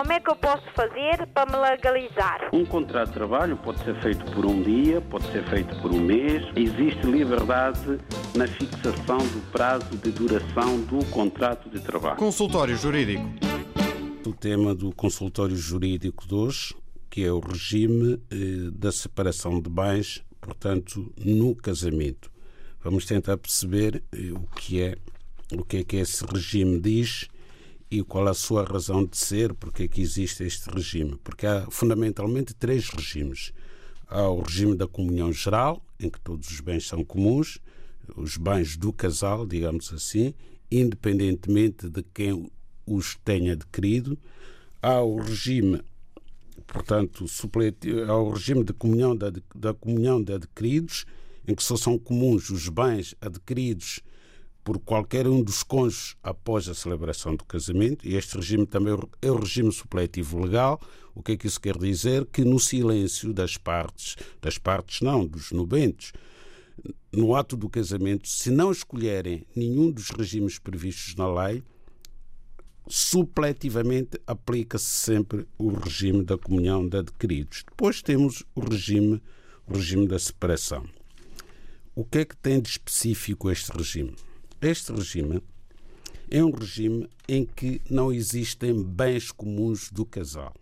Como 0.00 0.12
é 0.12 0.18
que 0.18 0.30
eu 0.30 0.36
posso 0.36 0.64
fazer 0.74 1.26
para 1.26 1.44
me 1.44 1.58
legalizar? 1.58 2.48
Um 2.54 2.64
contrato 2.64 3.08
de 3.08 3.12
trabalho 3.12 3.54
pode 3.58 3.84
ser 3.84 3.94
feito 4.00 4.24
por 4.32 4.46
um 4.46 4.62
dia, 4.62 4.98
pode 4.98 5.30
ser 5.30 5.44
feito 5.50 5.78
por 5.82 5.92
um 5.92 6.00
mês. 6.00 6.42
Existe 6.56 7.06
liberdade 7.06 7.98
na 8.34 8.48
fixação 8.48 9.18
do 9.18 9.52
prazo 9.52 9.94
de 9.98 10.10
duração 10.10 10.80
do 10.84 11.04
contrato 11.10 11.68
de 11.68 11.80
trabalho. 11.80 12.16
Consultório 12.16 12.74
Jurídico. 12.78 13.22
O 14.26 14.32
tema 14.32 14.74
do 14.74 14.90
consultório 14.90 15.54
jurídico 15.54 16.26
de 16.26 16.34
hoje, 16.34 16.74
que 17.10 17.22
é 17.22 17.30
o 17.30 17.38
regime 17.38 18.18
eh, 18.30 18.70
da 18.72 18.90
separação 18.90 19.60
de 19.60 19.68
bens, 19.68 20.24
portanto, 20.40 21.12
no 21.22 21.54
casamento. 21.54 22.32
Vamos 22.82 23.04
tentar 23.04 23.36
perceber 23.36 24.02
eh, 24.12 24.32
o 24.32 24.46
que 24.56 24.80
é 24.80 24.96
o 25.52 25.62
que 25.62 25.78
é 25.78 25.84
que 25.84 25.96
esse 25.96 26.24
regime 26.24 26.80
diz 26.80 27.28
e 27.90 28.02
qual 28.04 28.28
a 28.28 28.34
sua 28.34 28.64
razão 28.64 29.04
de 29.04 29.16
ser, 29.16 29.52
porque 29.52 29.82
é 29.82 29.88
que 29.88 30.00
existe 30.00 30.44
este 30.44 30.70
regime. 30.70 31.18
Porque 31.24 31.44
há 31.44 31.66
fundamentalmente 31.70 32.54
três 32.54 32.88
regimes. 32.88 33.52
Há 34.06 34.28
o 34.28 34.42
regime 34.42 34.76
da 34.76 34.86
comunhão 34.86 35.32
geral, 35.32 35.84
em 35.98 36.08
que 36.08 36.20
todos 36.20 36.48
os 36.50 36.60
bens 36.60 36.86
são 36.86 37.04
comuns, 37.04 37.58
os 38.16 38.36
bens 38.36 38.76
do 38.76 38.92
casal, 38.92 39.44
digamos 39.44 39.92
assim, 39.92 40.34
independentemente 40.70 41.88
de 41.88 42.02
quem 42.14 42.50
os 42.86 43.16
tenha 43.24 43.54
adquirido. 43.54 44.16
Há 44.80 45.00
o 45.00 45.16
regime, 45.20 45.82
portanto, 46.66 47.26
há 48.06 48.16
o 48.16 48.30
regime 48.30 48.64
de 48.64 48.72
comunhão 48.72 49.16
da, 49.16 49.32
da 49.54 49.74
comunhão 49.74 50.22
de 50.22 50.32
adquiridos, 50.32 51.04
em 51.46 51.54
que 51.54 51.62
só 51.62 51.76
são 51.76 51.98
comuns 51.98 52.50
os 52.50 52.68
bens 52.68 53.14
adquiridos 53.20 54.00
por 54.62 54.78
qualquer 54.78 55.26
um 55.26 55.42
dos 55.42 55.62
cônjuges 55.62 56.16
após 56.22 56.68
a 56.68 56.74
celebração 56.74 57.34
do 57.34 57.44
casamento, 57.44 58.06
e 58.06 58.14
este 58.14 58.36
regime 58.36 58.66
também 58.66 58.96
é 59.22 59.30
o 59.30 59.36
regime 59.36 59.72
supletivo 59.72 60.40
legal. 60.40 60.80
O 61.14 61.22
que 61.22 61.32
é 61.32 61.36
que 61.36 61.46
isso 61.46 61.60
quer 61.60 61.76
dizer? 61.76 62.26
Que 62.26 62.44
no 62.44 62.58
silêncio 62.58 63.32
das 63.32 63.56
partes, 63.56 64.16
das 64.40 64.58
partes 64.58 65.00
não, 65.00 65.26
dos 65.26 65.50
nobentos, 65.50 66.12
no 67.12 67.34
ato 67.34 67.56
do 67.56 67.68
casamento, 67.68 68.28
se 68.28 68.50
não 68.50 68.70
escolherem 68.70 69.44
nenhum 69.54 69.90
dos 69.90 70.10
regimes 70.10 70.58
previstos 70.58 71.14
na 71.16 71.30
lei, 71.46 71.62
supletivamente 72.86 74.20
aplica-se 74.26 74.86
sempre 74.86 75.46
o 75.58 75.70
regime 75.70 76.24
da 76.24 76.38
comunhão 76.38 76.86
de 76.86 76.98
adquiridos. 76.98 77.64
Depois 77.68 78.02
temos 78.02 78.44
o 78.54 78.60
regime, 78.60 79.22
o 79.66 79.74
regime 79.74 80.06
da 80.06 80.18
separação. 80.18 80.84
O 81.94 82.04
que 82.04 82.18
é 82.18 82.24
que 82.24 82.36
tem 82.36 82.60
de 82.60 82.68
específico 82.68 83.50
este 83.50 83.70
regime? 83.72 84.14
Este 84.62 84.92
regime 84.92 85.42
é 86.30 86.44
um 86.44 86.50
regime 86.50 87.08
em 87.26 87.46
que 87.46 87.80
não 87.88 88.12
existem 88.12 88.82
bens 88.82 89.32
comuns 89.32 89.90
do 89.90 90.04
casal. 90.04 90.54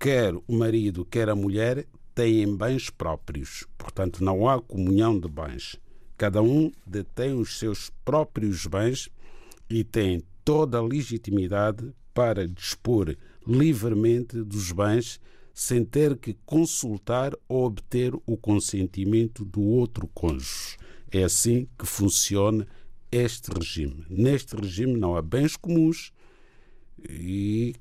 Quer 0.00 0.34
o 0.34 0.42
marido, 0.48 1.04
quer 1.04 1.28
a 1.28 1.34
mulher 1.36 1.86
têm 2.12 2.56
bens 2.56 2.90
próprios, 2.90 3.64
portanto, 3.78 4.24
não 4.24 4.48
há 4.48 4.60
comunhão 4.60 5.16
de 5.16 5.28
bens. 5.28 5.76
Cada 6.18 6.42
um 6.42 6.72
detém 6.84 7.34
os 7.34 7.56
seus 7.56 7.90
próprios 8.04 8.66
bens 8.66 9.08
e 9.70 9.84
tem 9.84 10.24
toda 10.44 10.78
a 10.78 10.82
legitimidade 10.82 11.94
para 12.12 12.48
dispor 12.48 13.16
livremente 13.46 14.42
dos 14.42 14.72
bens 14.72 15.20
sem 15.54 15.84
ter 15.84 16.18
que 16.18 16.36
consultar 16.44 17.32
ou 17.48 17.64
obter 17.66 18.12
o 18.26 18.36
consentimento 18.36 19.44
do 19.44 19.62
outro 19.62 20.08
cônjuge. 20.08 20.76
É 21.12 21.22
assim 21.22 21.68
que 21.78 21.86
funciona 21.86 22.66
este 23.12 23.52
regime. 23.56 24.04
Neste 24.10 24.56
regime 24.56 24.98
não 24.98 25.16
há 25.16 25.22
bens 25.22 25.56
comuns 25.56 26.12
e 27.08 27.76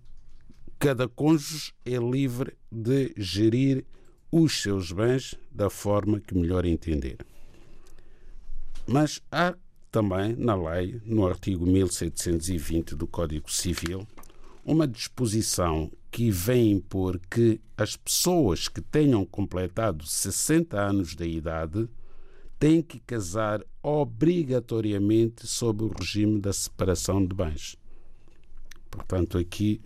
cada 0.77 1.07
cônjuge 1.07 1.73
é 1.83 1.97
livre 1.97 2.55
de 2.71 3.11
gerir 3.17 3.83
os 4.31 4.61
seus 4.61 4.91
bens 4.91 5.33
da 5.51 5.69
forma 5.69 6.19
que 6.19 6.37
melhor 6.37 6.65
entender. 6.65 7.17
Mas 8.85 9.19
há 9.31 9.55
também 9.91 10.35
na 10.35 10.55
lei, 10.55 11.01
no 11.05 11.25
artigo 11.25 11.65
1720 11.65 12.95
do 12.95 13.07
Código 13.07 13.51
Civil, 13.51 14.07
uma 14.63 14.87
disposição 14.87 15.91
que 16.13 16.29
vem 16.29 16.73
impor 16.73 17.19
que 17.27 17.59
as 17.75 17.97
pessoas 17.97 18.67
que 18.67 18.79
tenham 18.79 19.25
completado 19.25 20.05
60 20.05 20.79
anos 20.79 21.15
de 21.15 21.25
idade 21.25 21.89
têm 22.59 22.83
que 22.83 22.99
casar 22.99 23.65
obrigatoriamente 23.81 25.47
sob 25.47 25.85
o 25.85 25.87
regime 25.87 26.39
da 26.39 26.53
separação 26.53 27.25
de 27.25 27.33
bens. 27.33 27.75
Portanto, 28.91 29.39
aqui 29.39 29.81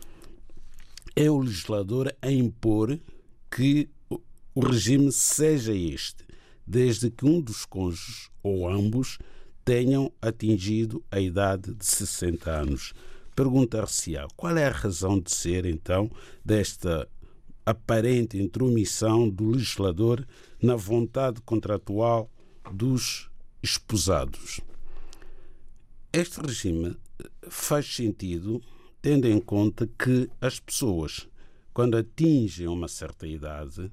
é 1.16 1.32
o 1.32 1.40
legislador 1.40 2.14
a 2.22 2.30
impor 2.30 3.00
que 3.50 3.90
o 4.54 4.60
regime 4.60 5.14
seja 5.14 5.74
este, 5.74 6.26
desde 6.68 7.10
que 7.10 7.26
um 7.26 7.40
dos 7.40 7.64
cônjuges 7.64 8.30
ou 8.44 8.68
ambos 8.68 9.18
tenham 9.64 10.12
atingido 10.22 11.02
a 11.10 11.22
idade 11.22 11.74
de 11.74 11.86
60 11.86 12.52
anos. 12.52 12.94
Perguntar-se-á 13.38 14.28
qual 14.36 14.58
é 14.58 14.66
a 14.66 14.72
razão 14.72 15.20
de 15.20 15.30
ser, 15.30 15.68
então, 15.68 16.10
desta 16.44 17.08
aparente 17.64 18.36
intromissão 18.36 19.30
do 19.30 19.52
legislador 19.52 20.28
na 20.60 20.76
vontade 20.76 21.40
contratual 21.42 22.32
dos 22.74 23.30
esposados. 23.62 24.60
Este 26.12 26.42
regime 26.42 26.98
faz 27.48 27.86
sentido 27.94 28.60
tendo 29.04 29.28
em 29.28 29.40
conta 29.40 29.86
que 29.86 30.28
as 30.42 30.60
pessoas, 30.60 31.30
quando 31.76 31.96
atingem 31.96 32.68
uma 32.68 32.88
certa 32.88 33.28
idade, 33.28 33.92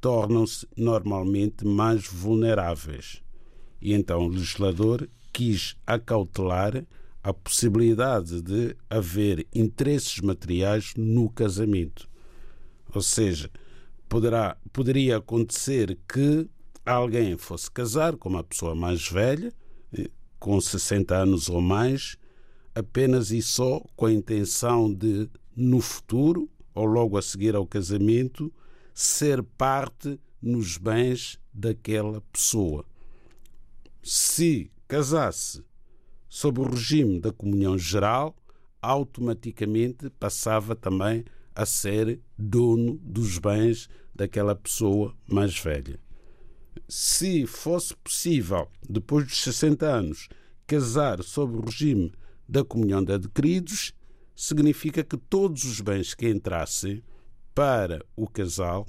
tornam-se 0.00 0.66
normalmente 0.76 1.64
mais 1.64 2.04
vulneráveis. 2.08 3.22
E 3.80 3.92
então 3.92 4.26
o 4.26 4.28
legislador 4.28 5.08
quis 5.32 5.76
acautelar 5.86 6.84
a 7.22 7.32
possibilidade 7.32 8.42
de 8.42 8.76
haver 8.90 9.46
interesses 9.54 10.18
materiais 10.20 10.92
no 10.96 11.30
casamento. 11.30 12.08
Ou 12.94 13.00
seja, 13.00 13.50
poderá, 14.08 14.56
poderia 14.72 15.18
acontecer 15.18 15.98
que 16.12 16.48
alguém 16.84 17.36
fosse 17.36 17.70
casar 17.70 18.16
com 18.16 18.28
uma 18.28 18.42
pessoa 18.42 18.74
mais 18.74 19.08
velha, 19.08 19.52
eh, 19.96 20.10
com 20.38 20.60
60 20.60 21.14
anos 21.14 21.48
ou 21.48 21.60
mais, 21.60 22.16
apenas 22.74 23.30
e 23.30 23.40
só 23.40 23.80
com 23.94 24.06
a 24.06 24.12
intenção 24.12 24.92
de, 24.92 25.30
no 25.54 25.80
futuro, 25.80 26.50
ou 26.74 26.84
logo 26.86 27.16
a 27.16 27.22
seguir 27.22 27.54
ao 27.54 27.66
casamento, 27.66 28.52
ser 28.92 29.42
parte 29.42 30.18
nos 30.40 30.76
bens 30.76 31.38
daquela 31.52 32.20
pessoa. 32.32 32.84
Se 34.02 34.70
casasse 34.88 35.62
sob 36.32 36.62
o 36.62 36.64
regime 36.64 37.20
da 37.20 37.30
comunhão 37.30 37.76
geral, 37.76 38.34
automaticamente 38.80 40.08
passava 40.18 40.74
também 40.74 41.26
a 41.54 41.66
ser 41.66 42.18
dono 42.38 42.98
dos 43.02 43.36
bens 43.36 43.86
daquela 44.14 44.56
pessoa 44.56 45.14
mais 45.28 45.58
velha. 45.58 46.00
Se 46.88 47.46
fosse 47.46 47.94
possível, 47.96 48.66
depois 48.88 49.26
dos 49.26 49.42
60 49.42 49.84
anos, 49.84 50.28
casar 50.66 51.22
sob 51.22 51.58
o 51.58 51.60
regime 51.60 52.10
da 52.48 52.64
comunhão 52.64 53.04
de 53.04 53.12
adquiridos, 53.12 53.92
significa 54.34 55.04
que 55.04 55.18
todos 55.18 55.64
os 55.64 55.82
bens 55.82 56.14
que 56.14 56.30
entrassem 56.30 57.02
para 57.54 58.02
o 58.16 58.26
casal, 58.26 58.86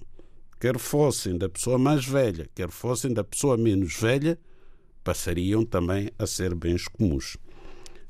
quer 0.61 0.79
fossem 0.79 1.37
da 1.37 1.49
pessoa 1.49 1.77
mais 1.77 2.05
velha, 2.05 2.49
quer 2.55 2.71
fossem 2.71 3.13
da 3.13 3.21
pessoa 3.21 3.57
menos 3.57 3.97
velha, 3.97 4.39
passariam 5.03 5.65
também 5.65 6.09
a 6.17 6.25
ser 6.25 6.55
bens 6.55 6.87
comuns. 6.87 7.37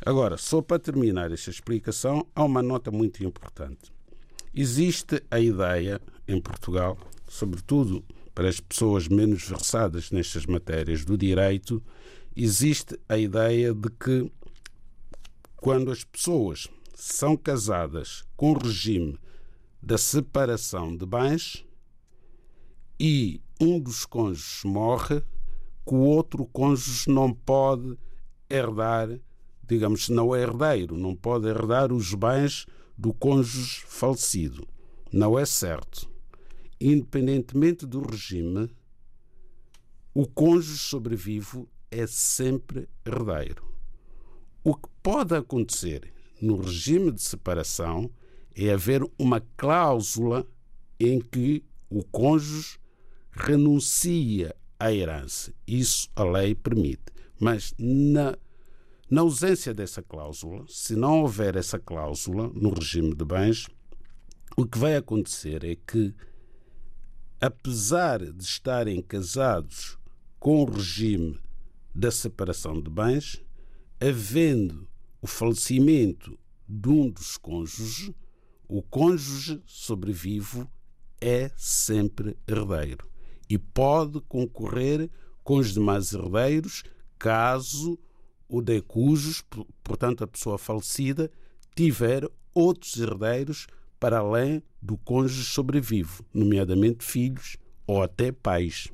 Agora, 0.05 0.37
só 0.37 0.61
para 0.61 0.79
terminar 0.79 1.31
esta 1.31 1.49
explicação, 1.49 2.27
há 2.35 2.43
uma 2.43 2.61
nota 2.61 2.91
muito 2.91 3.23
importante. 3.23 3.91
Existe 4.53 5.23
a 5.31 5.39
ideia 5.39 5.99
em 6.27 6.39
Portugal, 6.39 6.97
sobretudo 7.27 8.03
para 8.35 8.49
as 8.49 8.59
pessoas 8.59 9.07
menos 9.07 9.47
versadas 9.47 10.11
nestas 10.11 10.45
matérias 10.45 11.05
do 11.05 11.17
direito, 11.17 11.81
existe 12.35 12.99
a 13.07 13.17
ideia 13.17 13.73
de 13.73 13.89
que 13.89 14.31
quando 15.55 15.91
as 15.91 16.03
pessoas 16.03 16.67
são 16.93 17.37
casadas 17.37 18.23
com 18.35 18.51
o 18.51 18.57
regime 18.57 19.17
da 19.81 19.97
separação 19.97 20.95
de 20.95 21.05
bens 21.05 21.65
e 22.99 23.41
um 23.59 23.79
dos 23.79 24.05
cônjuges 24.05 24.63
morre, 24.63 25.23
que 25.85 25.93
o 25.93 25.99
outro 25.99 26.45
cônjuge 26.45 27.09
não 27.09 27.33
pode 27.33 27.97
herdar, 28.49 29.19
digamos, 29.65 30.09
não 30.09 30.35
é 30.35 30.41
herdeiro, 30.41 30.97
não 30.97 31.15
pode 31.15 31.47
herdar 31.47 31.91
os 31.91 32.13
bens 32.13 32.65
do 32.97 33.13
cônjuge 33.13 33.83
falecido. 33.85 34.67
Não 35.11 35.37
é 35.37 35.45
certo. 35.45 36.09
Independentemente 36.79 37.85
do 37.85 38.01
regime, 38.01 38.69
o 40.13 40.27
cônjuge 40.27 40.77
sobrevivo 40.77 41.67
é 41.89 42.05
sempre 42.07 42.87
herdeiro. 43.05 43.63
O 44.63 44.75
que 44.75 44.89
pode 45.01 45.35
acontecer 45.35 46.13
no 46.41 46.61
regime 46.61 47.11
de 47.11 47.21
separação 47.21 48.09
é 48.55 48.71
haver 48.71 49.03
uma 49.17 49.41
cláusula 49.57 50.47
em 50.99 51.19
que 51.19 51.63
o 51.89 52.03
cônjuge 52.03 52.79
renuncia 53.31 54.55
à 54.83 54.93
herança. 54.93 55.53
Isso 55.65 56.09
a 56.13 56.25
lei 56.25 56.53
permite. 56.53 57.05
Mas 57.39 57.73
na, 57.79 58.37
na 59.09 59.21
ausência 59.21 59.73
dessa 59.73 60.01
cláusula, 60.01 60.65
se 60.67 60.93
não 60.93 61.21
houver 61.21 61.55
essa 61.55 61.79
cláusula 61.79 62.49
no 62.53 62.73
regime 62.73 63.15
de 63.15 63.23
bens, 63.23 63.67
o 64.57 64.65
que 64.65 64.77
vai 64.77 64.97
acontecer 64.97 65.63
é 65.63 65.75
que, 65.75 66.13
apesar 67.39 68.19
de 68.19 68.43
estarem 68.43 69.01
casados 69.01 69.97
com 70.37 70.61
o 70.61 70.69
regime 70.69 71.39
da 71.95 72.11
separação 72.11 72.81
de 72.81 72.89
bens, 72.89 73.41
havendo 74.01 74.85
o 75.21 75.27
falecimento 75.27 76.37
de 76.67 76.89
um 76.89 77.09
dos 77.09 77.37
cônjuges, 77.37 78.11
o 78.67 78.81
cônjuge 78.81 79.63
sobrevivo 79.65 80.69
é 81.21 81.49
sempre 81.55 82.37
herdeiro 82.45 83.12
e 83.49 83.57
pode 83.57 84.21
concorrer 84.21 85.09
com 85.43 85.57
os 85.57 85.73
demais 85.73 86.13
herdeiros 86.13 86.83
caso 87.19 87.97
o 88.47 88.61
de 88.61 88.81
cujos, 88.81 89.43
portanto 89.83 90.23
a 90.23 90.27
pessoa 90.27 90.57
falecida, 90.57 91.31
tiver 91.75 92.27
outros 92.53 92.97
herdeiros 92.97 93.67
para 93.99 94.19
além 94.19 94.61
do 94.81 94.97
cônjuge 94.97 95.45
sobrevivo, 95.45 96.25
nomeadamente 96.33 97.03
filhos 97.03 97.57
ou 97.87 98.03
até 98.03 98.31
pais. 98.31 98.89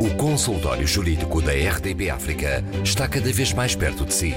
O 0.00 0.16
consultório 0.16 0.86
jurídico 0.86 1.40
da 1.42 1.52
RDB 1.52 2.10
África 2.10 2.64
está 2.82 3.06
cada 3.06 3.32
vez 3.32 3.52
mais 3.52 3.76
perto 3.76 4.04
de 4.04 4.14
si. 4.14 4.34